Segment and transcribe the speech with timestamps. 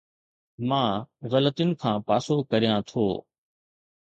[0.69, 0.91] مان
[1.31, 3.05] غلطين کان پاسو ڪريان ٿو